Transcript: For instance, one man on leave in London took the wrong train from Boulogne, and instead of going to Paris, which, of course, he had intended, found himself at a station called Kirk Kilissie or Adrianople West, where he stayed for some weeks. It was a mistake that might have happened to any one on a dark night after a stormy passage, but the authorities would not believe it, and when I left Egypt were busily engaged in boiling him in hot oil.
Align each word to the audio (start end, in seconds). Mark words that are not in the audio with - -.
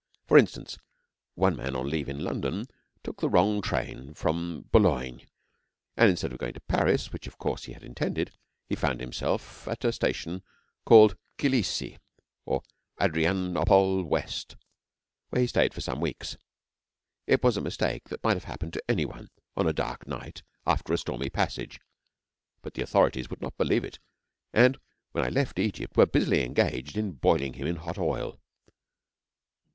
For 0.25 0.35
instance, 0.39 0.79
one 1.35 1.55
man 1.55 1.75
on 1.75 1.87
leave 1.87 2.09
in 2.09 2.23
London 2.23 2.65
took 3.03 3.21
the 3.21 3.29
wrong 3.29 3.61
train 3.61 4.15
from 4.15 4.65
Boulogne, 4.71 5.27
and 5.95 6.09
instead 6.09 6.31
of 6.31 6.39
going 6.39 6.55
to 6.55 6.59
Paris, 6.61 7.13
which, 7.13 7.27
of 7.27 7.37
course, 7.37 7.65
he 7.65 7.73
had 7.73 7.83
intended, 7.83 8.31
found 8.75 8.99
himself 8.99 9.67
at 9.67 9.85
a 9.85 9.91
station 9.91 10.41
called 10.87 11.11
Kirk 11.37 11.51
Kilissie 11.51 11.99
or 12.47 12.63
Adrianople 12.99 14.03
West, 14.03 14.55
where 15.29 15.39
he 15.43 15.47
stayed 15.47 15.71
for 15.71 15.81
some 15.81 16.01
weeks. 16.01 16.35
It 17.27 17.43
was 17.43 17.55
a 17.55 17.61
mistake 17.61 18.05
that 18.09 18.23
might 18.23 18.33
have 18.37 18.45
happened 18.45 18.73
to 18.73 18.83
any 18.89 19.05
one 19.05 19.29
on 19.55 19.67
a 19.67 19.71
dark 19.73 20.07
night 20.07 20.41
after 20.65 20.93
a 20.93 20.97
stormy 20.97 21.29
passage, 21.29 21.79
but 22.63 22.73
the 22.73 22.81
authorities 22.81 23.29
would 23.29 23.39
not 23.43 23.55
believe 23.55 23.83
it, 23.83 23.99
and 24.51 24.79
when 25.11 25.23
I 25.23 25.29
left 25.29 25.59
Egypt 25.59 25.95
were 25.95 26.07
busily 26.07 26.41
engaged 26.43 26.97
in 26.97 27.11
boiling 27.11 27.53
him 27.53 27.67
in 27.67 27.75
hot 27.75 27.99
oil. 27.99 28.41